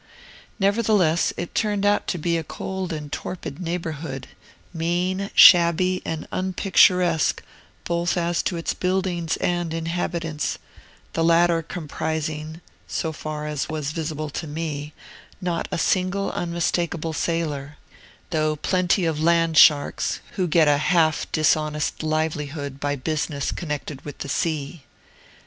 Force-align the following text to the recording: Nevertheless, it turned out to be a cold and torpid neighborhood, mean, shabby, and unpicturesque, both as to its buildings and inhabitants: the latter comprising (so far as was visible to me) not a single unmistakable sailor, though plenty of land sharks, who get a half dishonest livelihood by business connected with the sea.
Nevertheless, 0.59 1.31
it 1.37 1.53
turned 1.53 1.85
out 1.85 2.07
to 2.07 2.17
be 2.17 2.35
a 2.35 2.43
cold 2.43 2.91
and 2.91 3.11
torpid 3.11 3.59
neighborhood, 3.59 4.27
mean, 4.73 5.29
shabby, 5.35 6.01
and 6.03 6.27
unpicturesque, 6.31 7.43
both 7.83 8.17
as 8.17 8.41
to 8.41 8.57
its 8.57 8.73
buildings 8.73 9.37
and 9.37 9.75
inhabitants: 9.75 10.57
the 11.13 11.23
latter 11.23 11.61
comprising 11.61 12.61
(so 12.87 13.11
far 13.11 13.45
as 13.45 13.69
was 13.69 13.91
visible 13.91 14.31
to 14.31 14.47
me) 14.47 14.91
not 15.39 15.67
a 15.71 15.77
single 15.77 16.31
unmistakable 16.31 17.13
sailor, 17.13 17.77
though 18.31 18.55
plenty 18.55 19.05
of 19.05 19.21
land 19.21 19.55
sharks, 19.55 20.19
who 20.31 20.47
get 20.47 20.67
a 20.67 20.79
half 20.79 21.31
dishonest 21.31 22.01
livelihood 22.01 22.79
by 22.79 22.95
business 22.95 23.51
connected 23.51 24.03
with 24.03 24.17
the 24.17 24.29
sea. 24.29 24.81